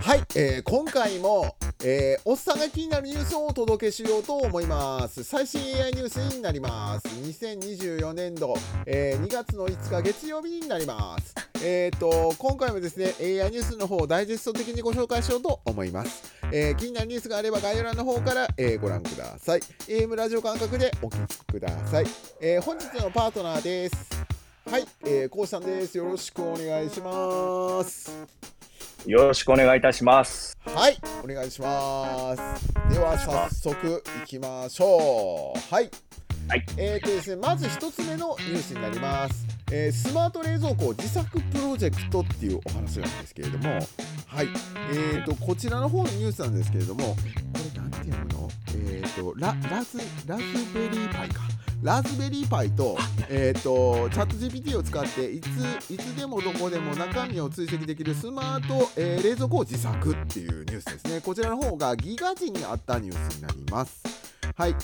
[0.00, 5.24] はい、えー今回も、えーおっさんが気になるニュースをお届けしようと思います。
[5.24, 7.08] 最新 AI ニュースになります。
[7.08, 8.54] 2024年度、
[8.86, 11.34] えー2月の5日月曜日になります。
[11.64, 16.22] えっ、と、今回もですね、AI ニュースの方をダイジェスト的にご紹介しようと思います。
[16.52, 19.60] えー気になるニュースがあれば概要欄の方から、えーご覧ください。
[19.88, 22.06] AM ラジオ感覚でお聞きください。
[22.40, 24.26] えー本日のパートナーです。
[24.70, 25.96] はい、えー、こうさんです。
[25.96, 28.10] よろしくお願いします。
[29.04, 30.56] よろしくお願いいたします。
[30.64, 32.74] はい、お願いします。
[32.90, 35.74] では早速いきましょう。
[35.74, 35.90] はい。
[36.48, 39.46] はいえーとですね、まず一つ目のニュースになります。
[39.72, 43.70] えースマート冷蔵庫自作プロジェクトっていうお話なんですけれども、
[44.26, 44.48] はい。
[44.92, 47.16] えーとこちらの方のニュースなんですけれども、こ
[47.74, 48.48] れなんていうの？
[48.74, 50.42] えーとララズラズ
[50.74, 51.42] ベリーパイか。
[51.82, 52.96] ラズベリーパイと,、
[53.28, 55.46] えー、とチャット GPT を使っていつ
[55.90, 61.20] いつでもどこでも中身を追跡できるスマート、えー冷蔵庫を自作っていうニュースですね。
[61.20, 64.02] こちらの方がギガ時にあったニュースになります。
[64.54, 64.74] はい。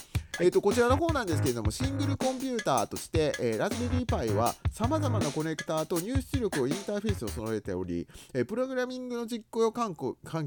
[0.40, 9.94] えー、とこちらの方なんですけれども、シングルコンピューターとして、えーラズベリーパイはさまざまなコネクターと入出力をインターフェースを揃えており、えプログラミングの実行環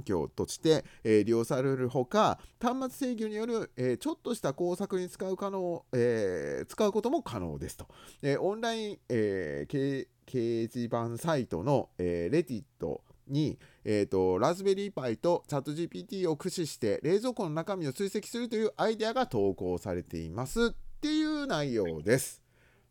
[0.01, 7.87] 境として、え利用されるほか、端末制御による、えちょっとした工作に使う可能、えー使うことも可能ですと。
[8.23, 20.69] えオンライン、えー掲掲示板サイトの、えー、レディットに、えー、とラズベリーパイとチャット GPT を駆使して冷蔵庫の中身を追跡するというアイデアが投稿されていますっ
[21.01, 22.41] ていう内容です。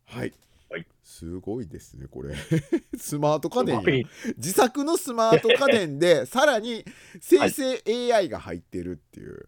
[0.05, 0.33] はい。
[0.69, 2.35] はいすごいですね、これ。
[2.97, 4.05] スマート家電
[4.37, 6.83] 自作のスマート家電で さらに
[7.21, 9.47] 生成 AI が入ってるっていう。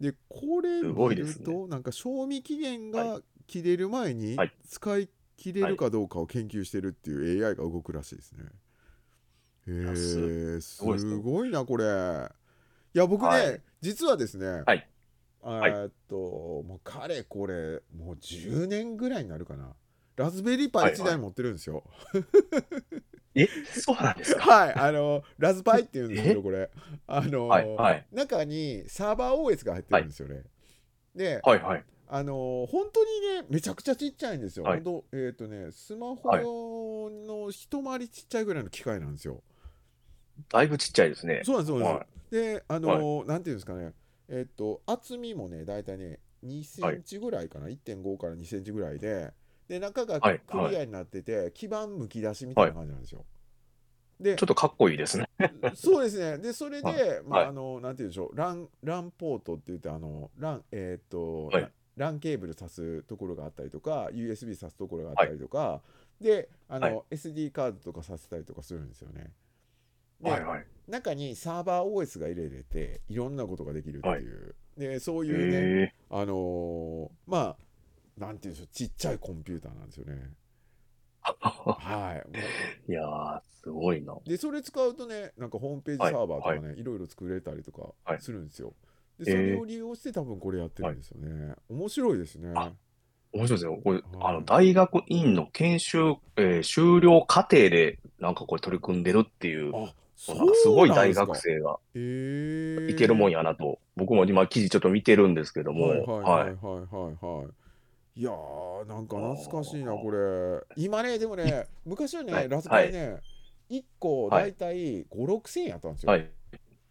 [0.00, 8.44] でこれ見るいですねと、なんか賞味期限が切れる前にはい使い切れるかどうかを研究してるっていう AI が動くらしいですね。
[9.66, 11.84] へえすすごいなこれ。
[11.84, 14.88] いや僕ね、はい実はですね、はい
[15.44, 19.74] えーっともうかれこれもう10年ぐらいになるかな。
[20.16, 21.82] ラズベリーパイ1台持ってるんですよ。
[23.34, 24.42] え、 そうなんですか？
[24.48, 26.70] はい、あのラズパイっていうんですけど、これ、
[27.06, 30.44] あの、はいはい中にサーバー OS が入ってるんですよね。
[31.14, 31.84] で、はいはい。
[32.06, 34.64] あの本当にね、めちゃくちゃちっちゃいんですよ。
[34.64, 39.42] はい本当、えっ、とね、スマホはいの一回りちっちゃいぐらいの機械なんですよ。
[40.48, 41.42] だいぶちっちゃいですね。
[41.44, 42.54] そうなんです、そうなんはです。
[42.54, 43.92] で、あのなんていうんですかね、
[44.28, 49.32] えっ、と、厚みもね、だいたいね、2センチぐらいかな、1.5から2センチぐらいで、
[49.68, 53.24] で、中がはいクリアになってて、基板むき出しみたいな感じなんですよ。
[54.20, 55.28] でちょっとかっこいいですね。
[55.74, 56.38] そうですね。
[56.38, 57.22] で、それで、はい。
[57.24, 57.48] まあ、はい。
[57.48, 61.62] あの、なんて言うんでしょう、ラン、ランポートって言って、あの、ラン、えーっと、はい。
[61.62, 65.80] ラランケーブル挿すところがあったりとか、USB 挿すところがあったりとか、
[66.20, 67.14] で、あの、はい。
[67.16, 69.32] SD カードとかさせたりとかするんですよね。
[70.24, 70.66] で、はいはい。
[70.88, 74.54] 中にサーバー OS が入れれて、いろんなことができるっていう。
[74.76, 75.94] で、そういうね。
[76.10, 77.56] あのーま
[78.18, 80.30] あ、なんて言うんでしょう、ちっちゃいコンピューターなんですよね。
[81.22, 82.28] はい。
[82.90, 84.14] いやー、すごいな。
[84.26, 88.74] でそれ使うとねなんかホームページサーバーとかね、い、ろいろ作れたりとかはいするんですよ。
[89.18, 91.54] でえーそれを利用して多分これやってるんですよね。
[91.70, 92.52] 面白いですね。
[92.54, 92.72] あ
[93.32, 93.80] 面白いですね。
[93.82, 100.32] これ、あはいの、大学院の研修、えー修了過程で、なんかこれ取り組んでるっていう、あす
[100.68, 107.44] ごい大学生がえー、いけるもんやなと、僕も今記事ちょっと見てるんですけども、はいはいはいははいは
[108.16, 110.60] いやーなんか懐かしいなこれ。
[110.76, 113.16] 今ねでもね昔はね、はいラズパイね、
[113.70, 116.06] 1個はいだいたい5、6千円やったんですい。
[116.06, 116.30] よ、はい。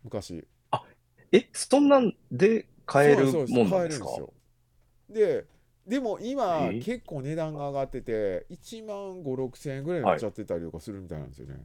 [0.03, 0.45] 昔。
[1.31, 3.69] え、そんなんで買えるもんなんですか？
[3.69, 4.33] 買えるんですよ。
[5.09, 5.45] で、
[5.87, 11.55] でも今、えー結構値段が上がってて、1万5、6千円ぐらいになっちゃってたりとかするみたいなんですよね。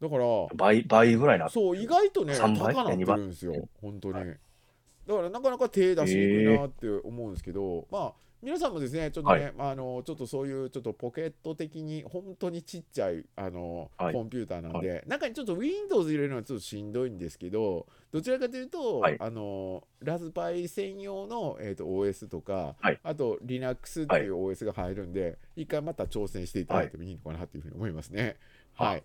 [0.00, 1.48] だから、倍、倍ぐらいな。
[1.48, 3.52] そう、意外とね、高3倍なって2倍るんですよ。
[3.54, 4.14] え、本当に。
[4.14, 14.14] はだから、なかなか手出しにくいなって思うんですけど、まあ、皆さんもですね、ちょっとね、はあのちょっとそういうちょっとポケット的に本当にちっちゃいあの、はい。
[14.14, 19.16] コンピューターなんで、中にちょっと Windows 入れるのはちょっとしんどいんですけど、どちらかというと、はい。
[19.18, 23.00] あのラズパイ専用の、えー、と OS とか、はい。
[23.02, 28.36] あと Linux っていう OS が入るんで、一回また挑戦していただいてもいいのかなというふうに思いますね。
[28.74, 29.02] はい。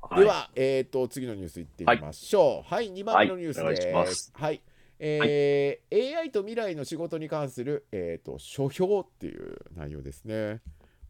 [0.00, 2.74] はいでは、えー、と次のニュースいってみましょう。
[2.74, 4.32] はい、2番目のニュースはいお願いです。
[4.34, 4.62] はい。
[5.00, 10.60] えー AI と未来の仕事に関する、えー、と書評っていう内容ですね。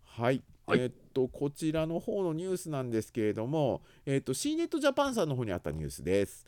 [0.04, 0.42] はい。
[0.66, 6.46] はいえーっとこちらの方のニュースなんですけれども、えーっと C ネットジャパンさんの方にあったニュースです。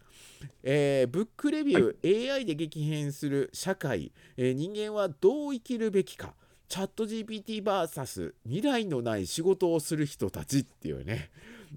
[0.62, 6.34] えーブックレビュー、AI で激変する社会、えー人間はどう生きるべきか、
[6.68, 11.30] チャット GPTVS 未来のない仕事をする人たちっていうね、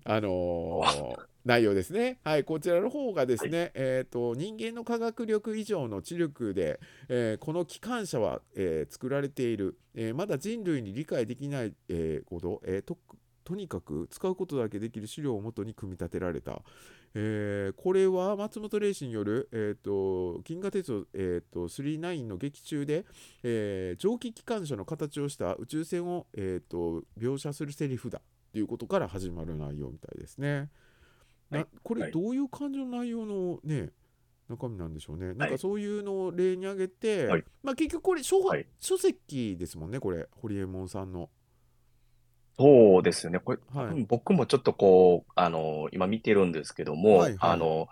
[0.06, 2.19] あのー内容ですね。
[2.24, 6.80] はい、こちらの方がですね、えー、と人間の科学力以上の知力で、
[7.10, 12.98] えーこの機関車は、えー作られている、えーまだ人類に理解できない、えーこと、えーと
[13.44, 16.62] とにかく使うことだけできる資料をもとに組み立てられた、
[17.13, 23.04] えーこれは松本零士による、えー、と銀河鉄道、えー、と39の劇中で、
[23.44, 28.22] えー蒸気機関車の形をした宇宙船を、えー、と描写するセリフだ
[28.54, 30.70] ということから始まる内容みたいですね。
[31.50, 33.90] なはいこれはいどういう感じの内容のね
[34.50, 35.28] 中身なんでしょうね。
[35.28, 41.30] なんはいかそういうのを例に挙げて、はいまあ結局これ書,、はい書籍ですもんねこれ堀エモ門さんの。
[42.58, 43.40] そうですよね。
[43.40, 47.88] これ、はい僕もちょっとこう、あの、今見てるんですけども、はいはいあの、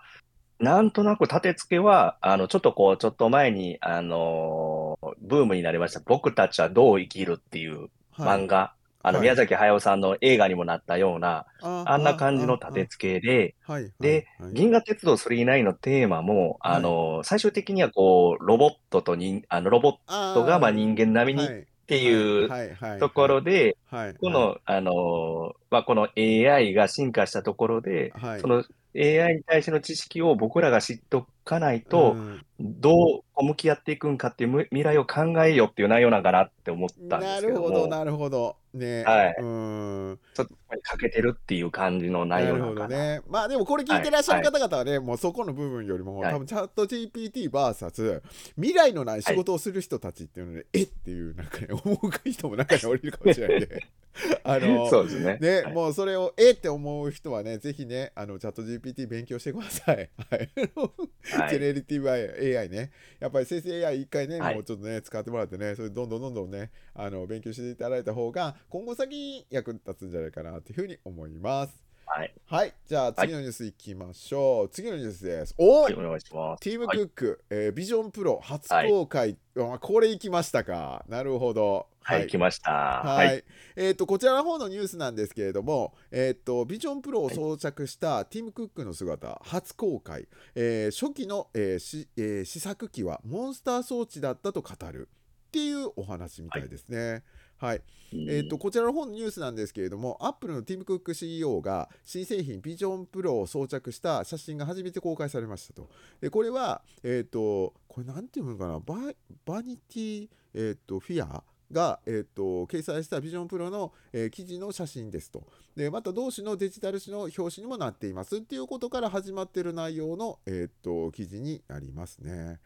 [0.60, 9.26] なんとなく立て付けは、あの、ちょっとこう、ちょっと前に、あの、ブームになりました、僕たちはどう生きるっていうはい漫画、あの、はい。
[9.26, 14.54] 宮崎駿さんの映画にもなったような、ああんな感じの立て付けで、あはいではいはい。
[14.54, 21.50] 銀河鉄道999のテーマも、あの、最終的にはこう、ロボットと人、あの、ロボッあトがまあ人間並みにっ
[21.82, 28.40] っていうところで、はい、この、あの、まあ、この AI が進化したところで、はい。
[28.40, 28.64] その
[28.96, 31.82] AI に対しての知識を僕らが知っとかないうん。
[31.82, 32.16] と、
[32.60, 38.56] どう向き合っていくんかっていうむ未来を考えようっていう内容なんかなって思ったんでなすけるほどなるほど。
[38.74, 39.36] ね、はい。
[39.38, 40.18] うん。
[40.34, 42.88] ちょっと欠けてるっていう感じの内なるほ容なんかな。
[42.88, 43.20] どね。
[43.28, 46.32] まあでもこれ聞いてらっしゃる方々はね、もうそこの部分よりも、はい。
[46.32, 48.22] 多分チャット GPTVS
[48.56, 53.86] 未来のない仕事をする人たちっていうので、えっていうなんかね、思う人も中に降りるかもしれないんで、
[54.44, 55.38] あの、そうですね。
[55.40, 55.72] ね、はい。
[55.74, 60.10] もうそれをえって思う人はね、ぜひね、あのチャット GPT 勉強してください。
[60.30, 60.50] はい。
[61.38, 62.90] はいジェネリティブ AI ね。
[63.20, 71.91] やっぱり生成 AI 一回ね、はいもうちょっとね、使ってもらってね、それどんどんどんどんね、あの勉強していただいた方が、今後先に役立つんじゃないかなというふうに思います。
[72.06, 72.34] はい。
[72.46, 74.68] はい、じゃあ次のニュースいきましょう。
[74.68, 75.54] 次のニュースです。
[75.56, 76.60] おはい、お願いします。
[76.60, 81.04] ティームクック、えービジョンプロ初公開、あこれいきましたか。
[81.08, 81.86] なるほど。
[82.04, 82.70] はい、来ました。
[82.70, 83.42] は、はいい。
[83.76, 95.08] えっ、とこちらの方のニュースなんですけれども、えっ、とビジョンプロを装着したティム・クックの姿初公開、えー初期の、えーしえー試作機はモンスター装置だったと語る
[95.48, 97.22] っていうお話みたいですね。
[97.62, 97.82] はい、
[98.12, 105.88] えー、とこちらの方のニュースなんですけれども、アップルのティム・クック CEO が新製品ビジョンプロを装着した写真が初めて公開されましたと。
[106.20, 108.96] でこれは、えー、とこれなんていうのかな、バ
[109.44, 115.46] バニティ、えー、とフィアが、えー、と掲載したビジョンプロの、えー記事の写真ですと。
[115.76, 122.58] でまた同種のデジタル紙の表紙にもなっていますっていうことから始まっている内容の、えー、と記事になりますね。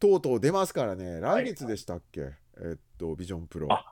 [0.00, 3.68] とうとう出ますからね、来月でしたっけ、えっ、と、ビジョンプロ。
[3.70, 3.91] あ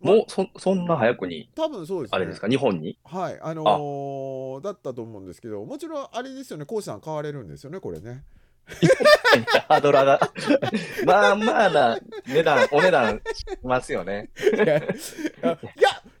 [0.00, 2.16] もう、そ、そんな早くに、多分そうですね。
[2.16, 2.98] あれですか、日本に？
[3.04, 8.24] はい、あのーだったと思うんですけど、もちろんあれですよね、コーチさん買われるんですよね、これね。
[9.68, 10.20] ハードル上が、
[11.04, 14.30] まあまあな値段、お値段しますよね。
[14.40, 14.84] いや、いや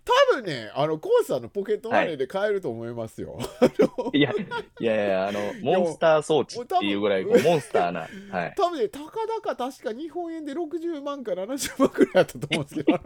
[0.04, 3.38] 多分ね、あのコーチさんのポケットマネーで買えると思いますよ。
[3.60, 4.32] あのいや、
[4.80, 8.54] いやいや、あの、モンスター装置っていうぐらい、モンスターな、はい。
[8.56, 12.98] 多分ね、たかだか確か日本円で60万から70万くらいだったと思うんですけど、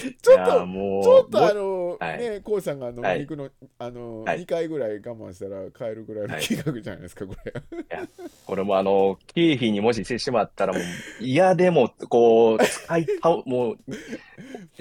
[0.22, 7.52] ちょっと、もう、ちょっとあもの、はいね、コウさんが飲みに行くの、あの、はい2回ぐらい我慢したら買えるぐらいのはい金額じゃないですか、これ。
[8.46, 10.82] これもあの、経費にもししてしまったら、もう、
[11.20, 13.78] 嫌でも、こう、使い倒、 もう、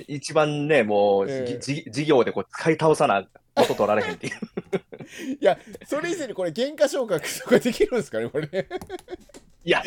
[0.08, 4.34] 一番ね、もう、ええじ事業でこう使い倒さな、こと取られへんっていう。
[5.42, 8.68] いや、それ以前にこれ、原価償却とかできるんですかね、これね。
[9.66, 9.84] いや、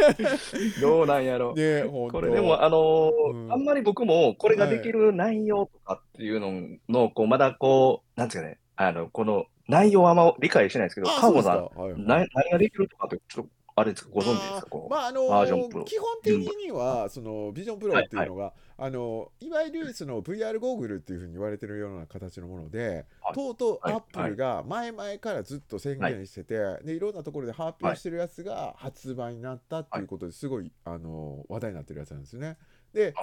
[0.80, 1.54] どうなんやろ。
[1.54, 3.52] ね、これでも、あのーうん。
[3.52, 6.50] あんまり僕もこれができる内容とかっていうの
[6.88, 14.78] の、こう、まだこう、なんていうかね、あの、この内容はあんま理解してないですけど、あカーボさん、はい何ができるとかって、ちょっと、あれですか、ご存知ですか？
[14.88, 15.84] まああのバージョンプロ。
[15.84, 23.34] 基本的にはそのビジョンプロっていうのが、いあのいわゆるその VR ゴーグルっていうふうに言われてるような形のもので、はい。
[23.34, 23.94] とうとうはい。
[23.94, 26.54] アップルが前々からずっと宣言してて、
[26.84, 32.56] い、でいろんなところで発表してるやつが発売になったっていうことですごい、あの話題になってるやつなんですよね。
[32.92, 33.18] で通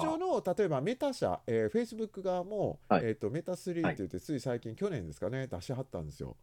[0.00, 3.06] 常の例えばメタ社、えー、Facebook 側も、はい。
[3.06, 6.36] えー、とメタ3って言ってつい最近、去年ですかね出しはったんですよ。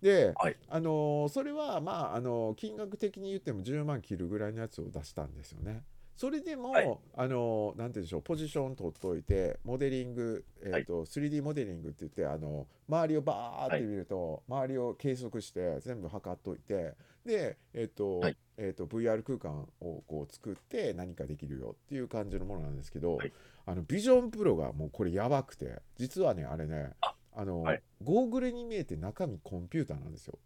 [0.00, 0.56] で、はい。
[0.68, 5.82] あのーそれはまあ、あのー金額的に言っても10万切るぐらいのやつを出したんですよね。
[6.16, 6.98] それでも、はい。
[7.16, 18.36] あのなんて言うんでしょうポジション取っといてモデリング、えーと 3D モデリングって言ってあの周りをバーって見ると、周りを計測して全部測っといてで、えーとはい。
[18.56, 23.32] えー、と VR 空間をこう作って何かできるよっていう感じのものなんですけど、はい。
[23.66, 26.90] あのビジョンプロがもうこれやばくて実はねあれね
[27.34, 27.82] ああの、はい。
[28.02, 30.38] ゴーグルに見えて中身コンピューターなんですよ。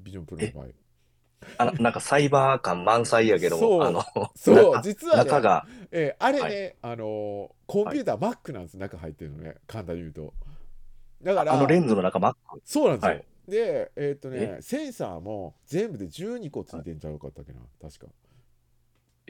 [0.00, 0.66] ビジョンプロの場合。
[1.58, 3.78] あななんかサイバー感満載やけどそう。
[3.80, 4.04] も、あの、
[4.36, 4.74] そう。
[4.74, 10.34] な実はね中が、えーあれね、はあのーコンピューター Mac なんです、中入ってるのね、簡単に言うと。
[11.22, 12.60] だから、あのレンズの中マック。
[12.64, 13.10] そうなんですよ。
[13.12, 13.24] はい。
[13.48, 18.06] で、えーっとねえ、センサーも全部で12個ついてんちゃうかったっけな、確か、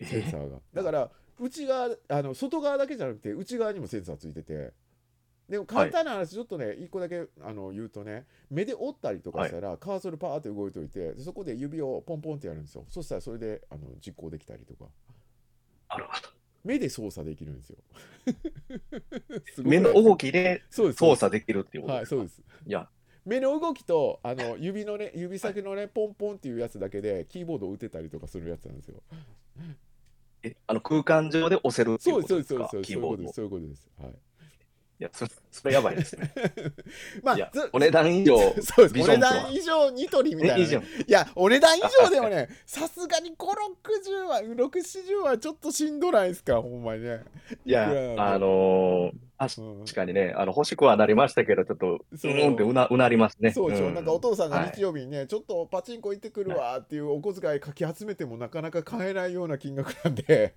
[0.02, 0.58] センサーが。
[0.74, 1.10] だから、
[1.40, 4.72] 内側、あの外側だけじゃなくて、内側にもセンサーついてて、
[5.52, 12.86] でも簡単な話、ちょっとね、一個だけあの言うとね、目で折ったりとかしたら、カーソルパーって動いといて、でそこで指をポンポンってやるんですよ。
[12.88, 14.90] そしたらそれであの実行できたりとか。
[15.90, 16.10] なるほ
[16.64, 17.76] 目で操作できるんですよ。
[19.62, 22.16] 目の動きで操作できるっていうことはい、ですか？
[22.16, 22.42] そうです。
[22.66, 22.88] いや、
[23.26, 29.02] 目の動きとあの 指のね指先のねポンポンっていうやつだけでキーボードを打てたりとかするやつなんですよ。
[30.44, 32.68] え、あの空間上で押せるっていそううことですか？
[32.70, 33.34] そうですそうですそういうことです。
[33.34, 33.90] そういうことです。
[34.00, 34.10] はい。
[34.12, 34.14] い
[35.04, 36.32] や、それ、それやばいですね。
[37.22, 39.04] まあお値段以上、 そうです。
[39.04, 40.86] お値段以上ニトリみたいな、ね。
[41.06, 47.20] いやお値段以上でもね さすがに5、60は6、70はちょっとしんどないですかほんまにね。
[47.66, 47.84] いや
[48.16, 52.28] あのーうん確かにね、あの、欲しくはなりましたけど、ちょっと、う。
[52.28, 53.50] んってうな、うなりますね。
[53.50, 53.94] そうでしょ、ん。
[53.94, 54.72] なんかお父さんがはい。
[54.72, 60.54] 日曜日にね、ちょっとパチンコ行ってくるわっていうお小遣いかき集めてもなかなか買えないような金額なんで。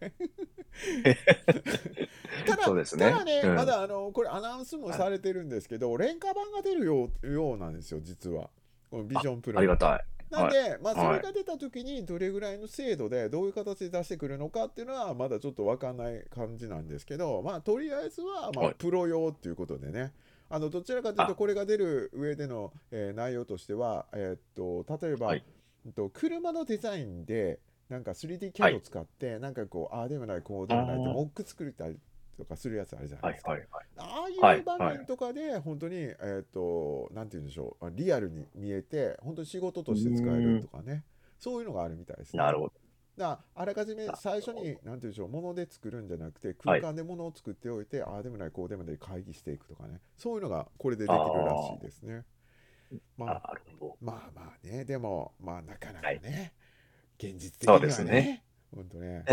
[2.46, 3.10] ただそうですね。
[3.12, 3.56] ただね、うん。
[3.56, 8.50] まだあのこれアナウンスもされてるんですけど、廉価版が出るようようなんですよ、実は。
[8.90, 10.06] このビジョンプロありがたい。
[10.30, 11.20] なんで、まあ、はい。
[11.20, 20.14] それが出た時にどれぐらいの精度でどういう形で出してくるのかっていうのはまだちょっと分かんない感じなんですけど、まあ、とりあえずはまプロ用っていうことでね。
[20.48, 21.36] あのどちらかというとあ。
[21.36, 25.44] これが出る上での、えー内容としては、えーっと例えば、はい。
[25.86, 31.98] うんと車のデザインでなんか 3D キャドを使って、なんかこうああでもないこうでもないってモック作ったり
[32.36, 33.52] とかするやつあるじゃないはいですか。
[33.52, 33.68] はいはい。
[33.98, 41.04] ああはいいう場面とかで本当に、えっ、となんて言うんでしょうあリアルに見えて本当に仕事として使えるとかね
[41.40, 42.44] そういうのがあるみたいですね。
[42.44, 42.74] なるほど。
[43.18, 52.24] だあらかじめ最初になんて言うんでしょう物で作るんじゃなくて空間で物を作っておいて、ああでもないこうでもない会議していくとかねそういうのがこれでできるらしいですね。
[53.18, 53.98] まあなるほど。
[54.02, 56.54] まあまあねでもまあなかなかね、
[57.18, 58.44] 現実的にはねね
[58.76, 59.24] 本当ね。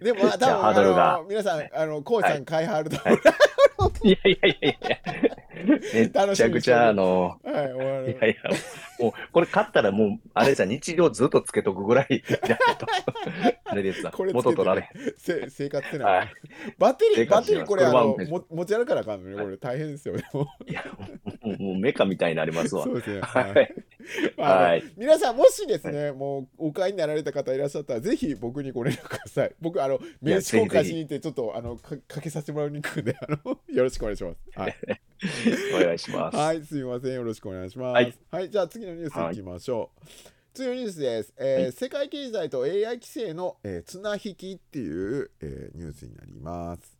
[0.00, 1.22] でもまあ多分ハードルが。
[1.28, 4.08] 皆さんあのコウさん買いはるとはい。
[4.08, 4.98] いやいやいやいや。
[6.26, 8.10] めちゃくちゃ、あの、はい、終わる。
[8.12, 8.50] いやいや、
[8.98, 12.86] もう、これ買ったらもう、あれじゃ日常ずっとつけとくぐらいじゃないと。
[13.70, 14.88] あれですわこれ元取られ
[15.18, 16.32] せ生活ってな、はい
[16.78, 20.24] バッテリー、バッテリーこれあのも持ち歩かなあかんのね、はいこれ大変ですよね。
[20.32, 20.84] もういや、
[21.42, 22.90] もう、もうメカみたいになりますわそ。
[22.90, 23.20] うですね。
[23.20, 23.78] ははい
[24.36, 29.54] はい皆さん、もしですね、もうお買いになられた方いらっしゃったら、ぜひ僕にご連絡ください。
[29.60, 34.38] 僕、あの名刺交換しに行って、ちょっとあのかかけさせてもらうに行くんで、あのよろしくお願いします。
[34.58, 34.76] はい。
[35.74, 36.36] お願いします。
[36.36, 37.14] はい、すみません。
[37.14, 37.86] よろしくお願いします。
[37.86, 40.08] ははいい、じゃあ次のニュースいきましょう。
[40.54, 41.34] 次のニュースです。
[41.36, 46.98] えーはい世界経済と AI 規制の、えー綱引きっていう、えーニュースになります。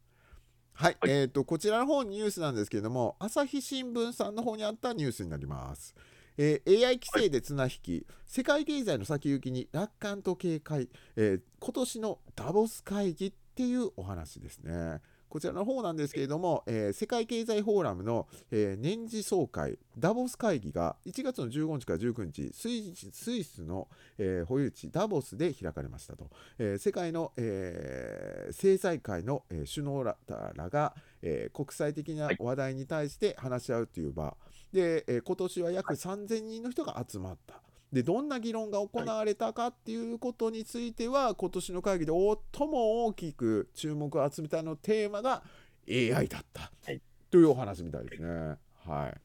[0.73, 5.95] はい、はいえっ、とこちらの方ニュースなんですけれども、朝日新聞さんの方にあったニュースになります。
[6.37, 15.01] えー AI 規制で綱引き、世界経済の先行きに楽観と警戒、えー今年のダボス会議っていうお話ですね。
[15.29, 30.17] こちらの方なんですけれども、えー世界経済フォーラムの、えー年次総会ダボス会議が1月の15日から19日スイスイスの、えー保有地ダボスで開かれましたと、えー世界の、えー政財界の、えー首脳ら
[30.55, 32.37] らが、えー国際的なはい。
[32.41, 34.37] 話題に対して話し合うという場。
[34.73, 37.61] で、えー今年は約3000人の人が集まった。
[37.93, 45.43] でどんな議論が行われたかっていうことについては、今年の会議で最も大きく注目を集めたのテーマが
[45.89, 48.29] AI だった、はいというお話みたいですね。
[48.29, 48.91] はい。
[48.99, 49.19] はい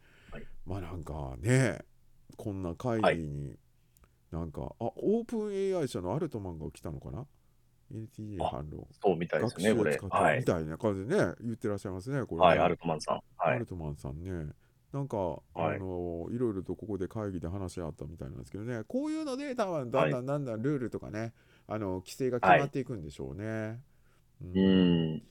[0.66, 1.80] まあなんかね
[2.38, 3.56] こんな会議に、
[4.32, 7.26] なんかあオープン AI 社のアルトマンが来たのかな
[7.94, 8.88] ?NTA あ反論。
[9.02, 9.92] そうみたいですね、これ。
[9.92, 10.40] 学習を使ってはい。
[10.40, 13.16] みたいな感じでね、言ってらっしゃいますね、これね、はい、アルトマンさん。
[13.38, 13.66] はいアル。
[13.66, 14.54] トマンさんね、
[14.94, 15.76] なんか、はい。
[15.76, 21.34] あのいろいろとここで会議で話し合ったみたいなんですけどね、こういうので、多分だんだんだんだんルールとかね、
[21.68, 23.82] あの規制が決まっていくんでしょうね。
[24.42, 25.16] ううん。
[25.16, 25.24] ん。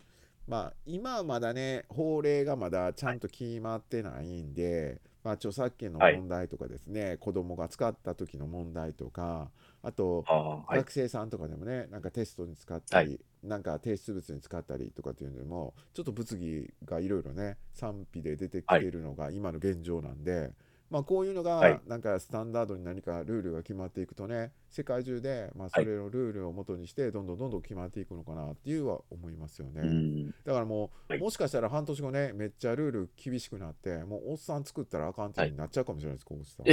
[0.47, 6.17] まあ、今はまだね、法令がまだちゃんと決まってないんで、まあ、著作権のはい。
[6.17, 9.51] 問題とかですね、子供が使った時の問題とか
[9.83, 10.25] あと。
[10.69, 20.51] 学生さんとかでもねなんかテストに使ったり、なんか提出物に使ったりとかっていうのでもちょっと物議がいろいろね賛否で出てきているのが今の現状なんで、
[20.91, 29.81] まあこういうのはいがなんかスタンダードに何かルールが決まっていくとね世界中でまあそれのルールを元にしてどんどんどんどん決まっていくのかなっていうは思いますよね。
[29.83, 30.31] うん。
[30.45, 36.65] だからもう、はいもしかしたら半年後ねめっちゃルール厳しくなってもうおっさん作ったらあかんってになっちゃうかもしれないです、こうした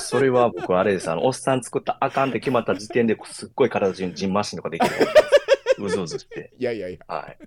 [0.00, 1.10] それは僕あれです。
[1.10, 4.94] あの、おっさん作ったらあかんって決まった時点ですっごい体中にジンマシンとかできる。
[5.78, 6.52] うずうずして。
[6.58, 7.38] いやいやいやはい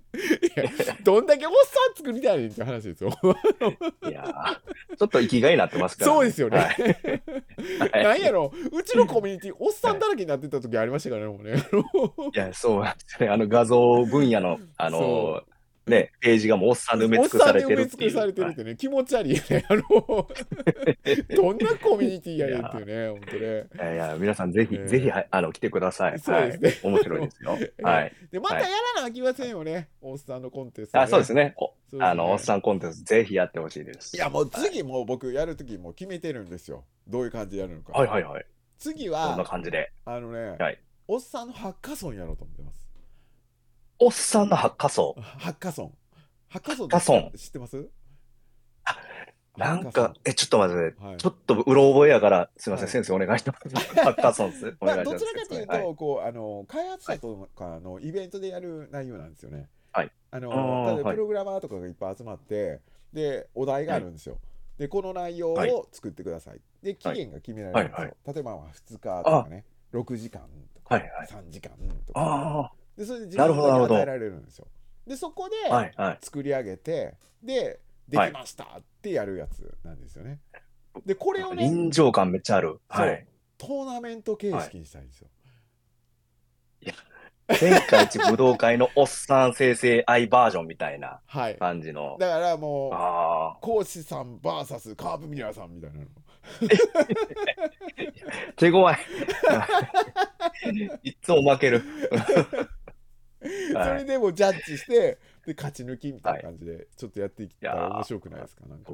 [1.02, 3.10] どんだけおっさん作りたいねんって話ですよ。
[4.04, 4.08] い。
[4.08, 6.58] いやーちょっと生きがいになってますから、そうですよね。
[6.58, 11.56] はいはいなんやろうちのコミュニティおっさんだらけになってた時ありましたからねもうね。
[12.34, 13.32] いや、そうなんですよね。
[13.32, 15.42] あの画像分野の、あその、
[15.86, 18.10] ね、ページがもうおっさんで埋め尽くされてるっていう。
[18.10, 19.64] 尽くされてるっはいてね、気持ち悪いよね。
[19.68, 19.82] あの
[21.36, 23.66] どんなコミュニティやねんっていうね、本当ね。
[23.74, 26.18] いやいや、皆さんぜひ、えーぜひ、はいあの、来てください。
[26.18, 26.92] そうですねはい。
[26.92, 27.50] 面白いですよ。
[27.82, 28.12] はい。
[28.32, 28.62] で、またや
[28.96, 31.54] らなあきませんよね、おっさんのコンテスト、あ、そうですね。
[31.88, 34.16] すねあの、おっさんコンテスト、ぜひやってほしいです。
[34.16, 36.84] いや、もう次もう僕やるときもう決めてるんですよ。
[37.06, 37.92] どういう感じでやるのか。
[37.92, 38.46] はいはいはい。
[38.78, 39.92] 次こんなは、感じで。
[40.04, 40.78] あのね、はい
[41.08, 42.85] おっさんのハッカソンやろうと思ってます。
[43.98, 45.92] おっさんのハッカソハッカソン。
[46.48, 47.78] ハッカソンハッカソン知ってます？
[47.78, 47.88] ン。
[49.56, 51.16] なんか、え、ちょっと待って、はい。
[51.16, 52.92] ちょっとうろ覚えやから、すみません、はい。
[52.92, 53.74] 先生お願いします。
[54.02, 54.76] ハッカソンです。
[54.80, 55.02] おまあ。
[55.02, 55.94] どちらかというと、はい。
[55.96, 59.70] こうあの開発者とかのイベントでやる内容なんですよね。
[59.92, 60.12] はい。
[60.30, 62.80] あのプログラマーとかがいっぱい集まって、
[63.14, 64.38] でお題があるんですよ。
[64.76, 65.72] でこの内容はい。
[65.72, 66.60] を作ってください。
[66.82, 68.04] で期限が決められるんですよ。
[68.04, 70.42] はい例えばまあ2日とかね、6時間
[70.74, 71.26] とか、はいはい。
[71.28, 71.72] 3時間
[72.06, 74.66] とか、あでそれで時な間るほどなるほどが与えられるんですよ。
[75.06, 75.56] でそこで。
[76.20, 80.40] 作り上げて、でできましたってやるやつなんですよね。
[81.04, 82.80] でこれをね臨場感めっちゃある。
[82.88, 83.26] はい。
[83.58, 85.28] トーナメント形式にしたいんですよ。
[87.48, 91.56] 天下一武道会のおっさん生成愛バージョンみたいなはい。
[91.56, 92.16] 感じの。
[92.18, 96.06] だからもうあ講師さん VS カーブミラーさんみたいなの。
[96.06, 96.08] あ、
[98.56, 98.94] 手強い。
[101.08, 101.82] いつも負ける。
[103.72, 108.62] それでもジャッジしてで勝ち抜きみたいな感じでちょっとやっていったら面白くないですか？
[108.68, 108.92] なんか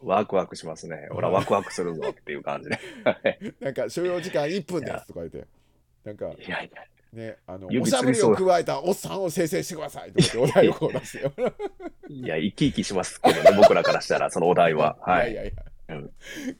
[0.00, 1.08] ワクワクしますね。
[1.10, 2.78] ほら、ワクワクするぞっていう感じで。
[3.04, 5.44] は いなんか所要時間1分ですとか言って
[6.04, 11.32] なんかいやいや、ねあのお指しゃべりを加えたおっさんを生成してくださいとかって お題を出してよ。
[12.08, 14.96] いや、生き生きしますけどね、僕らからしたら、そのお題は。
[15.00, 15.34] はいい。
[15.34, 15.67] やいやいやうん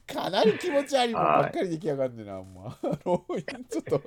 [0.07, 2.77] かなり気持ち悪いもんばっかり出来上がんねんな、ほんま。
[2.81, 3.25] あの
[3.69, 4.01] ちょっと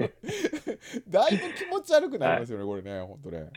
[1.08, 3.48] だいぶ気持ち悪くなりますよね、これね、ほんとね。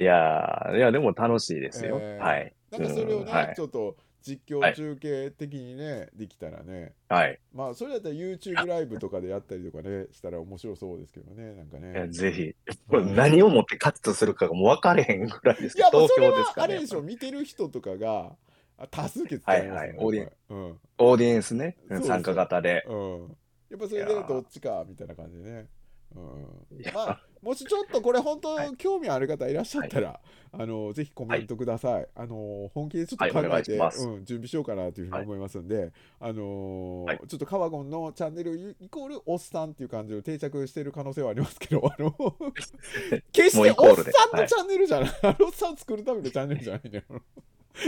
[0.00, 1.98] いやー、いや、でも楽しいですよ。
[2.00, 2.52] えーはい。
[2.72, 7.38] なんかそれをね、ちょっと実況中継的にね、できたらね、はい。
[7.54, 12.08] まあそれだったら YouTube ライブとかでやったりとかね、したら面白そうですけどね、なんかね。
[12.08, 12.54] ぜひ、
[12.88, 18.34] これ何をもって勝つとするかがもう分かれへんぐらいですいや、もう投それはあれでしょ、見てる人とかが
[18.78, 20.56] あ多数決使いますよねはいはいオーディエンこれ。
[20.56, 20.78] うん。
[20.98, 21.76] オーディエンスね。
[22.04, 22.84] 参加型で。
[22.88, 23.36] うん。
[23.70, 25.66] やっぱそれでいやーどっちかみたいな感じでね。
[26.14, 26.80] うん。
[26.80, 28.76] いや、まあ、もしちょっとこれ本当はい。
[28.76, 30.20] 興味ある方いらっしゃったら、
[30.52, 32.08] あのぜひコメントください。
[32.14, 34.06] あの本気でちょっと考はいお願え、いしてます。
[34.06, 37.20] うん、準備しようかなというふうに思いますんで、あのはい。
[37.26, 42.12] ちょっとカワゴンのチャンネルイコールおっさんっていう感じを定着している可能性はありますけど、あの
[43.32, 44.10] 決してもうイコールで。
[44.10, 47.04] おっさんはいのチャンネルじゃない、あのおっさんを作るためのチャンネルじゃないんだよ。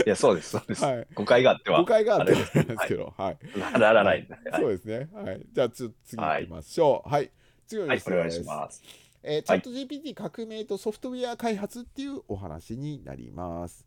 [0.05, 0.83] いや、そうです、そうです。
[0.83, 3.37] はい誤解があっては誤解があってあれですなんですけど、はい。
[3.57, 4.27] なならない。
[4.51, 5.09] はいそうですね。
[5.13, 5.45] はい。
[5.51, 7.09] じゃあ、ちょっと次行きましょう。
[7.09, 7.31] はい。
[7.67, 8.83] 次お願いします。
[9.23, 13.85] えー、チはいャット GPT 革命とソフトウェア開発っていうお話になります。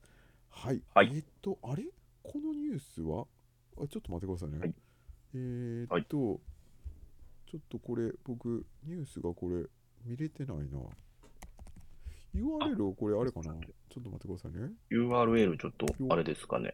[0.50, 0.82] はい。
[0.94, 1.84] はいえーっと、あれ？
[2.22, 3.26] このニュースは？
[3.78, 4.58] あちょっと待ってくださいね。
[4.58, 4.74] はい
[5.34, 6.40] えーっと、
[7.50, 9.64] ちょっとこれ、僕、ニュースがこれ、
[10.04, 10.80] 見れてないな。
[12.34, 13.52] URL をこれ、あれかな？
[13.54, 14.70] ちょっと待ってくださいね。
[14.90, 16.72] URL ちょっと、あれですかね。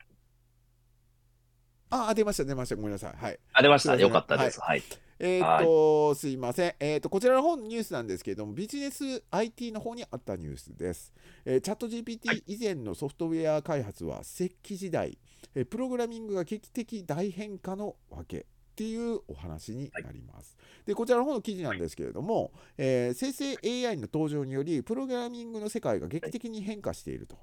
[1.91, 2.77] あ、あ出ました、出ました。
[2.77, 3.17] ごめんなさい。
[3.17, 3.41] はい。
[3.53, 3.97] あ、出ました。
[3.97, 4.61] よかったです。
[4.61, 4.83] はい。
[5.21, 6.75] えーっと、すいません。
[6.79, 11.13] えーっと、こちらの本ニュースなんですけれども、ビジネス IT の方にあったニュースです。
[11.45, 15.19] えーチャット GPT 以前のソフトウェア開発は石器時代、
[15.57, 18.47] えープログラミングが劇的大変化のわけ。
[18.79, 20.57] っていうお話になります。
[20.87, 27.37] でこちらの方の記事なんですけれども、えー生成 AI の登場によりプログラミングの世界が劇的に変化していると。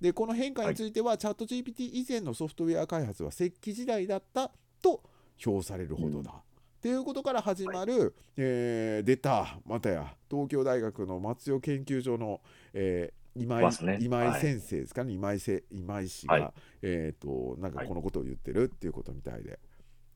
[0.00, 4.50] でこの変化については、チャット GPT 以前のソフトウェア開発は石器時代だった
[4.82, 5.02] と
[5.36, 6.32] 評されるほどだ。
[6.32, 12.40] っていうことから始まる、えー出たまたや東京大学の松代研究所の、
[12.72, 13.98] えー今井ね。
[14.00, 14.40] 今井はい。
[14.40, 16.52] 先生ですかね、今井せ今井氏が、はい。
[16.82, 19.60] えっ、となんかこのことを言ってるっていうことみたいで、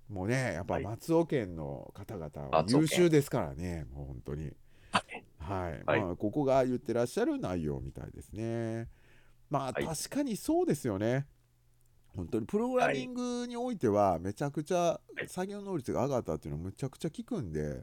[0.08, 0.82] もうねやっぱはい。
[0.84, 4.52] 松尾県の方々は優秀ですからねもう本当に。
[4.90, 5.24] はい。
[5.38, 8.88] はい、はいまあここが言ってらっしゃる内容みたいですね。
[9.50, 9.86] まあ、はい。
[9.86, 11.26] 確かにそうですよね。
[12.16, 15.28] 本当にプログラミングにおいてはめちゃくちゃい。
[15.28, 17.82] 作業能率が上がったっていうのはむちゃくちゃ効くんで、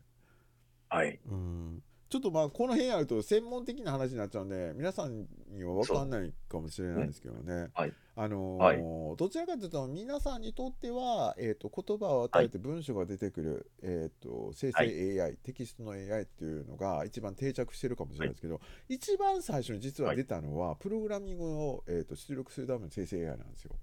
[0.90, 1.20] はい。
[1.30, 1.84] うん。
[2.10, 7.70] ちょっとまあこの辺やると専門的な話になっちゃうんで皆さんには分かんないかもしれないですけどね。
[7.74, 8.78] はいあのーはい
[9.18, 23.76] どちらかというと皆さんにとっては、えー、と言葉を与えて文章が出てくる、えー、と生成 AI、テキストの AI っていうのが一番定着してるかもしれないですけど、一番最初に実は出たのは、プログラミングを、えー、と出力するための生成 AI なんですよ。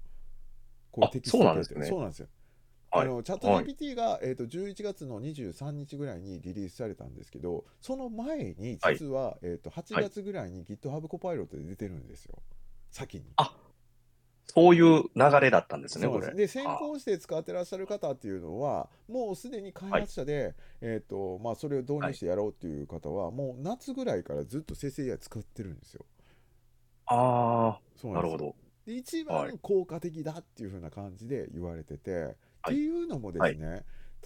[0.92, 1.86] こあそうなんですね。
[1.86, 2.28] そうなんですよ。
[2.90, 3.06] はい。
[3.06, 8.96] あのチャット GPT が、えー、と11月の23日ぐらいにリリースされたんですけどその前にはい。
[8.96, 12.38] 実は、えー、と8月ぐらいに GitHub コパイロットで出てるんですよ。
[12.90, 13.24] 先に。
[14.56, 16.34] あそういう流れだったんですね、これ。
[16.34, 26.04] で先行して使ってらっしゃる方っていうのはもうすでに開発者で、えーとまあ、それを導入してやろうっていう方は、もう夏ぐらいからずっと生成 AI 使ってるんですよ。
[27.06, 28.22] あそうあ、なですよ。
[28.22, 28.56] なんるほど。
[28.86, 29.52] で一はい。
[29.52, 33.84] 番効果的だっていう風な感じで言われてて、っていうのもですね、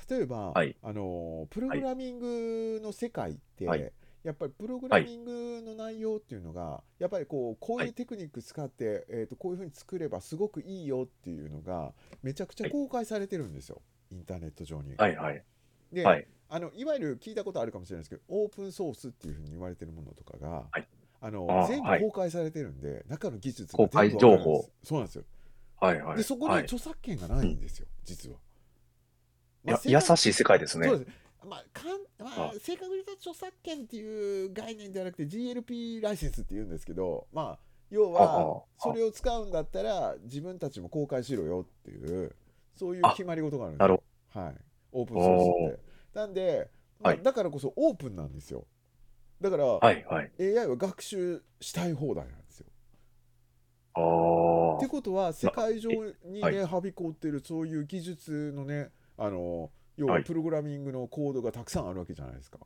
[0.08, 0.76] 例えば、はい。
[0.82, 3.92] あのプログラミングの世界って、はい
[4.24, 14.94] やっぱりプログラミングの内容っていうのが、やっぱりこうこういうはいテクニック使って、えー、とこういう風に作ればすごくいいよっていうのがめちゃくちゃ公開されてるんですよ、インターネット上に。
[14.96, 15.44] はいはい。
[15.92, 16.26] で、はい。
[16.48, 20.86] あのいわゆる聞いたことあるかもしれないですけどオープンソースっていうふうに言われてるものとかが、はい
[21.24, 25.24] あの全部はい公開されてるんで、中の技術が公開全部情報そうなんですよ
[25.80, 26.16] はいはい。
[26.16, 28.36] でそこにはい、著作権がないんですよ、実は。
[29.64, 30.98] や正確優しい世界ですねそう。
[30.98, 31.10] です
[31.48, 37.58] まあかんまああ、正確に言うと著作権っていう概念ではなくて GLP ライセンスって言うんですけど、まあ、
[37.90, 42.34] 要はそれを使うんだったら自分たちも公開しろよっていう
[42.74, 44.02] そういうあ決まり事があるんですよ。
[44.42, 44.54] はい、
[44.92, 45.82] オープンソースって。
[46.14, 48.66] なんで、まあはいだからこそオープンなんですよ。
[49.40, 50.30] だから、はいはい。
[50.38, 52.66] AI は学習したい放題なんですよ。
[53.94, 55.88] あってことは世界中
[56.24, 62.58] にね、はびこっているそういう技術のねあの要ははいプログラミングのコードがたくさんあるわけじゃないですか。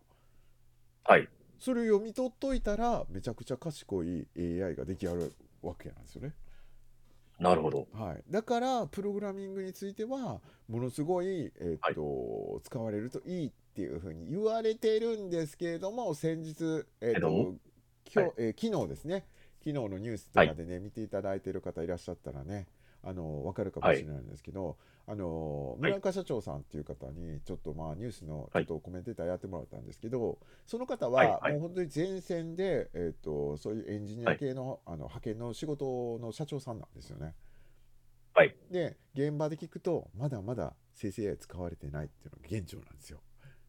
[1.05, 1.13] あ。
[1.13, 1.29] はい。
[1.59, 6.35] それを読み取っといたらめちゃくちゃ賢い AI が出来上がるわけなんですよね。
[7.39, 7.87] なるほど。
[7.93, 17.37] はい、だからプログラミングについてはものすごい、えーっと使われるといいっていうふうに言われてるんですけれども先日、えーっとけども？
[17.45, 17.59] 今
[18.13, 19.27] 日はいえー昨日ですね
[19.59, 22.69] 昨日のニュースとかでね、見ていただいている方いらっしゃったらね
[23.07, 25.93] あの分かるかもしれないんですけど、あのはい。
[25.93, 37.35] 村岡社長さんっていう方にちょっとまあニュースのちょっとコメンテーターやってもらったんですけど、その方はもう本当に前線で、えーっとそういうエンジニア系の,、あの派遣の仕事の社長さんなんですよね。
[38.35, 38.57] はい。
[38.73, 43.21] で現場で聞くとまだまだ生成 AI 使われてないっていうのが現状なんですよ。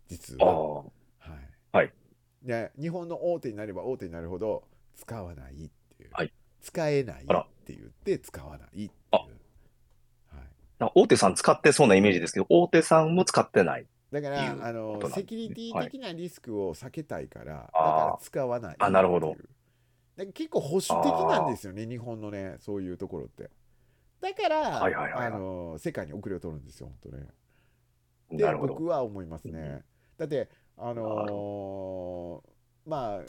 [0.08, 0.84] 実あは。
[1.21, 1.30] あ。
[1.30, 1.50] はい。
[1.71, 1.93] はい。
[2.41, 4.63] で日本の大手になれば大手になるほど
[4.95, 6.34] 使わないっていう、はい。
[6.62, 7.26] 使えない
[7.74, 8.92] って言って使わないっていう。
[9.12, 13.86] あはい、大手さん使ってそうなイメージですけど、大手さんも使ってない。
[14.12, 19.36] だからあのセキュリティ的なリスクを避けたいから、だあーから使わないあなるほど
[20.34, 20.96] 結構保守的
[21.30, 23.50] なんですよね日本のねそういうところって。
[24.22, 27.28] だから、はいはいはいはいあの世界に遅れを取るんですよ本当ね。
[28.32, 28.56] で。
[28.56, 29.84] 僕は思いますね。
[30.18, 33.22] だってあのーまあ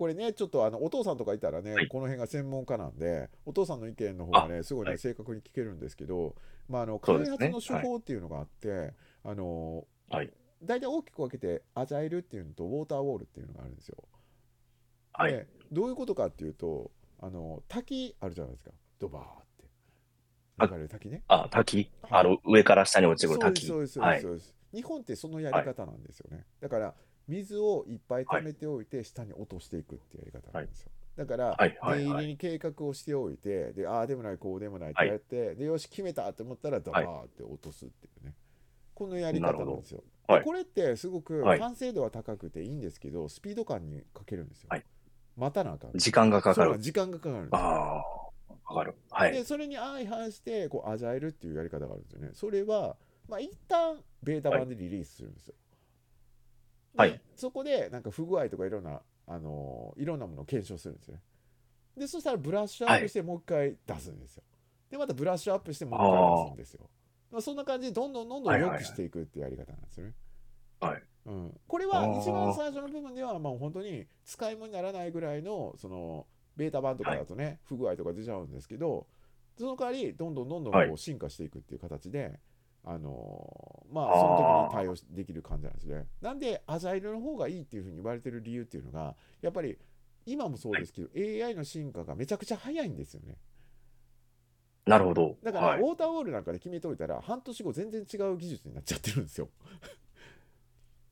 [0.00, 6.36] これねちょっとあのお父さんとかいたらね、はいこの辺が専門家なんでお父さんの意見の方がねすごいね、はい正確に聞けるんですけど、
[6.70, 10.30] まあ、あの開発の手法っていうのがあって、あのーはい
[10.64, 13.96] 大体大きく分けてアジャイルっていうのとウォーターウォールっていうのがあるんですよ。
[15.12, 15.32] はい。
[15.32, 19.24] でどういうことかっていうとあの滝あるじゃないですかドバーっ
[19.58, 19.64] て
[20.56, 21.24] あ流れる滝ね。
[21.28, 21.90] あ、滝？
[22.00, 23.66] はいあの、上から下に落ちてくる滝。
[23.66, 26.94] そうですそうはいですそうです、日本ってそのやり方なんですよね、だから
[27.30, 31.98] 水をいっぱい溜めておいて下に落としていくっていうやり方なんですよ、だから、はいはいはい。
[32.00, 38.34] 念入りに計画をしておいてでああでもないこうでもないってやって、でよし決めたと思ったらダバーって落とすっていうね、
[38.94, 41.58] このやり方なんですよ、これってすごくはい。
[41.60, 44.84] 完成度は高くていいんですけど、スピード感に欠けるんですよ、はい
[45.36, 45.92] 待たなあかん。
[45.94, 46.78] 時間がかかる。
[46.78, 47.58] 時間がかかるんですよ。
[47.58, 48.02] あ
[48.50, 48.94] あ、かかる。
[49.10, 49.32] はい。
[49.32, 52.30] でそれに相反してこうアジャイルっていうやり方があるんですよね。
[52.34, 55.54] それは、まあ、一旦ベータ版でリリースするんですよ。
[55.54, 55.69] で
[56.96, 61.22] はいそこでなんか不具合とかいろんな、あのーいろんなものを検証するんですよね。
[61.96, 64.42] でそしたらブラッシュアップしてもう一回出すんですよ。
[64.90, 66.90] でまたブラッシュアップしてもう一回出すんですよ。
[67.30, 70.14] まあ、そんな感じでどんどんどんどん良くしていくっていうやり方なんですよね。
[70.80, 71.02] はい。
[71.26, 76.26] うん、これは一番最初の部分ではまあ本当に使い物にならないぐらいのその
[76.56, 79.06] ベータ版とかだとね、不具合とか出ちゃうんですけど
[79.58, 82.40] その代わりどんどんどんどんはいこう進化していくっていう形で、
[82.84, 86.06] あのーまあその時に対応しできる感じなんですね。
[86.20, 89.76] なんでアジャイルの方がいいっていうふうに言われてる理由っていうのがやっぱり
[90.26, 93.36] 今もそうですけど、AI の進化がめちゃくちゃ早いんですよね。
[94.86, 95.36] なるほど。
[95.42, 99.48] だから、はいウォーターウォールなんかで決めておいたら半年後全然違う技術になっちゃってるんですよ。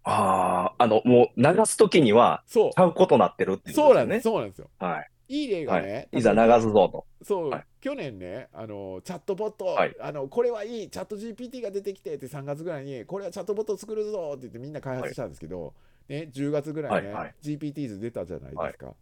[0.05, 4.25] ああ、あの、もう流すときには、そうちゃうことになってるっていうそうなんです。
[4.25, 4.71] そうなんですよ。
[4.79, 5.11] はい。
[5.29, 6.19] いい例がはね、い。
[6.19, 7.07] いざ流すぞと。
[7.23, 15.75] そう、はい去年ね、あのチャットボット、はいあのこれはいい、チャット GPT が出てきてって3月ぐらいに、これはチャットボットを作るぞって言ってみんな開発したんですけど、
[16.09, 18.95] ね、10月ぐらいね、GPTs 出たじゃないですか。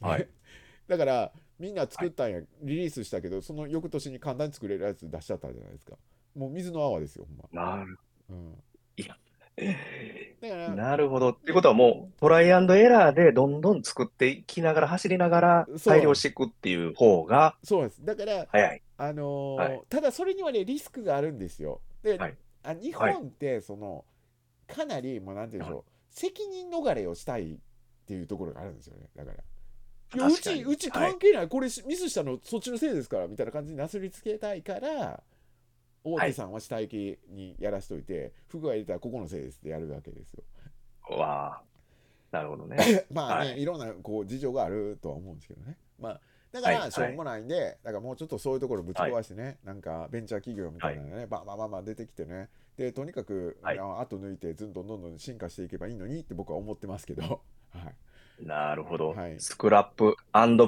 [0.00, 0.28] はい ね
[0.88, 5.96] だから、みんな作ったんや、リリースしたけど、その翌年に簡単に作れるやつ出しちゃったじゃないですか。
[6.34, 7.76] もう水の泡ですよ、ほんま。
[7.76, 7.96] なる、
[8.30, 8.58] うん、
[8.96, 9.16] いや。
[10.40, 11.30] だから、なるほど。
[11.30, 18.04] ってことはもう、トライアンドエラーでどんどん作っていきながら、走りながら改良していくっていう方がそうです。
[18.04, 18.82] だから、早い。
[18.96, 21.80] あのーはいただそれにはねリスクがあるんですよ。
[22.02, 24.04] で、はいあ日本ってその
[24.66, 27.56] かなりもうなんて言うんでしょう、責任逃れをしたいっ
[28.06, 29.08] ていうところがあるんですよね。
[29.16, 29.36] だから。
[30.12, 35.22] いやうちうちはい関係ない、これしミスしたのそっちのせいですからみたいな感じになすりつけたいから
[36.04, 40.44] 大手さんは下請けにやらしといて、不具合出たらここのせいですってやるわけですよ。
[41.16, 41.62] わあ。
[42.30, 42.76] なるほどね。
[43.12, 45.76] まあね、、はいろんなこう事情があるとは思うんですけどね。
[45.98, 46.20] まあ
[46.52, 57.22] だかはいらしょうもないんで、だからもうちょっとそういうところぶち壊してね、なんかベンチャー企業みたいなのね、バンバンバンバン出てきてね、でとにかく、はいあ後抜いて、ずんどんどんどん進化していけばいいのにって僕は思ってますけど、
[57.70, 57.92] は
[58.40, 59.38] い、なるほどはい。
[59.38, 60.16] スクラップ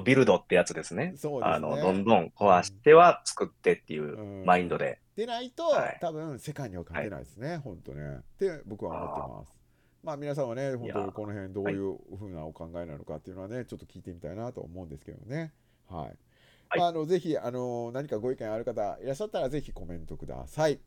[0.05, 1.15] ビルドってやつですね。
[1.17, 1.57] そうですね。
[1.57, 5.01] あの、どんどん壊しては作ってっていううんマインドで。
[5.17, 8.17] でないと、はい多分世界には勝てないですね、本当ね。
[8.17, 9.59] って僕は思ってます。
[10.03, 15.53] まあ皆さんはね、本当にこの辺どういうふうなお考えなのかっていうのはね、ちょっと聞いてみたいなと思うんですけどね。
[15.89, 16.81] はい。
[16.81, 20.81] あ、あのぜひあの何かご意見ある方いらっしゃったらぜひコメントください。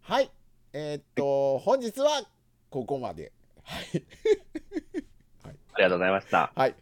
[0.00, 0.30] はい。
[0.74, 2.22] えーっと、本日は
[2.70, 3.32] ここまで。
[3.62, 4.04] はい。
[5.74, 6.52] ありがとうございました。
[6.54, 6.74] はい。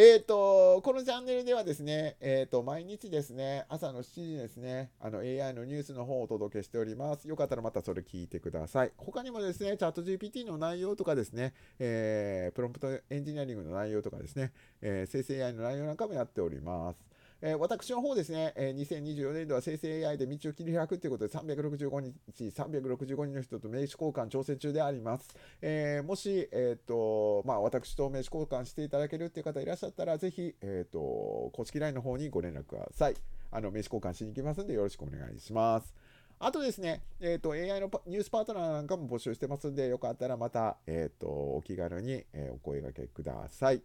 [0.00, 7.26] えー、とこのチャンネルではですね、えー、と毎日ですね朝の7時ですねあの AI のニュースの方をお届けしております。
[7.26, 8.92] よかったらまたそれ聞いてください。
[8.96, 17.07] 他にもですねチャット GPT の内容とかですね、えープロンプトエンジニアリングの内容とかですね、えー生成 AI の内容なんかもやっております。
[17.40, 25.28] えー私の方ですね、えー2024年度は生成 AI で道を切り開くということで365日365人の人と名刺交換挑戦中であります。
[25.62, 33.14] えーもし、えーとまあ、私と名刺交換していただけるっていう方いらっしゃったらぜひ、えー、と公式 LINE の方にご連絡ください。
[33.50, 35.94] あの名刺交換しに行きますのでよろしくお願いします。
[36.40, 43.82] あとですね、えー、と AI のニュースパートナーなんかも募集してますんでよかったらまた、えー、とお気軽に、えーお声掛けください。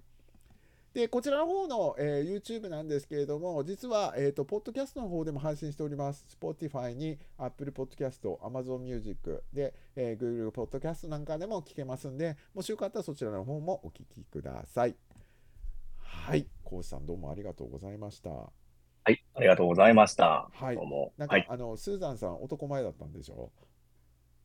[0.93, 6.25] でこちらの方の、えー YouTube なんですけれども、実は、えーと、ポッドキャストの方でも配信しております。
[6.39, 14.95] Spotify に Apple Podcast、Amazon Music で、えー Google Podcast なんかでも聞けますんで、もしよかったらそちらの方もお聞きください。
[15.97, 18.29] はい、コウさんどうもありがとうございました。
[18.29, 18.51] は
[19.07, 19.25] い。
[19.33, 20.47] ありがとうございました。
[20.53, 21.11] はいどうも。
[21.17, 21.47] なんか、はい。
[21.49, 23.51] あの、スーザンさん男前だったんでしょ？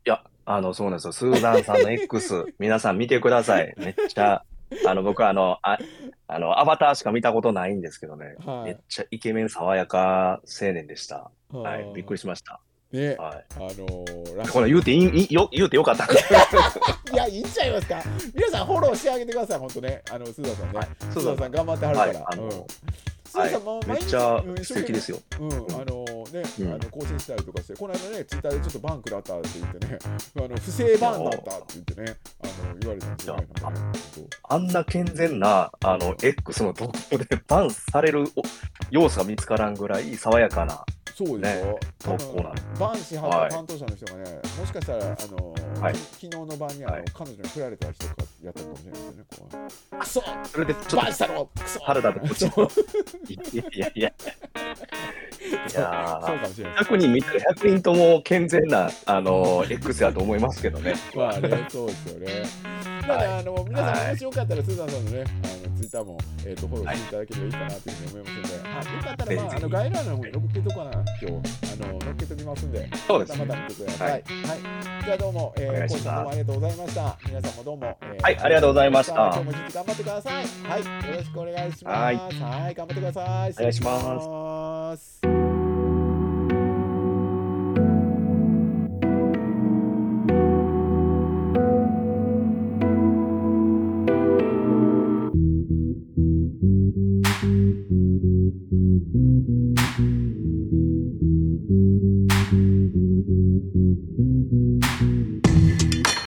[0.07, 1.13] いや、あの、そうなんですよ。
[1.13, 3.75] スーザンさんの X、皆さん見てください。
[3.77, 4.45] めっちゃ、
[4.87, 5.79] あの、僕はあの、あ、
[6.27, 8.35] あの、アバターしか見たことないんですけどね。
[8.45, 11.31] はいめっちゃイケメン爽やか青年でした。
[11.53, 11.93] はい。
[11.95, 12.61] びっくりししました。
[12.93, 13.45] ね、はい。
[13.57, 15.35] あのーラこれ言うていい、いい？
[15.35, 16.15] よ、言うてよかったか。
[17.13, 18.03] いや、いいんちゃいますか？
[18.35, 20.03] 皆さんフォローしてあげてください、本当ね。
[20.11, 20.79] あの、スーザンさんね。
[20.79, 20.89] はい。
[21.01, 22.07] スそうだーザンさん頑張ってはるから。
[22.07, 22.51] はいあのうん
[23.29, 25.19] スーザンもめ毎日っちゃうん一生懸命素敵ですよ。
[25.39, 25.55] うん、あ
[25.85, 29.99] のね、うんあの更新したりとかして、この間ね、ツイッターでちょっとバン食らったって言ってね、
[30.37, 33.47] あの不正バンだったって言ってね、あの言われたんですよね。
[34.43, 38.43] あんな健全な、あの、X の投稿でバンされるお
[38.91, 40.85] 要素が見つからんぐらい爽やかな。
[41.15, 49.25] そうでしょ、投稿なんバンしはった担当者の人がね、もしかしたら、あのはい昨日の晩にあの、はい彼女に振られた人がやったかもしれないですよね。
[49.37, 49.49] こ
[49.95, 52.69] うクソそれでちょっとバンしたろクソ腹立ってこっ
[53.27, 53.89] ちいやいや。
[53.95, 54.13] いや
[55.69, 56.91] そうーかもしれないです。
[56.91, 60.95] 100人見たら100人とも健全な、あの X やと思いますけどね。
[61.15, 62.43] まあね、そうですよね。
[63.07, 73.45] なので、あの皆さん、はいもしよかったら、スーザンさんのね、あのツイッターも、えー、とフォローしていただければいいかなというふうに思いますので、はい、よかったら、まあ、あの概要欄の方に乗っけとかな、今日、あの乗っけときますんで、そうですね。
[73.47, 74.09] また見てください。
[74.09, 74.25] ははいい。
[75.05, 77.19] じゃあどうも、えー、コウさんどうもありがとうございました。
[77.27, 80.35] 皆さんもどうも、えーはいありがとうございました今日も一日頑張ってください。
[80.35, 81.97] はい、よろしくお願いします。
[81.97, 82.15] ははい
[82.73, 83.51] い、頑張ってください。
[83.51, 85.21] お願いします。「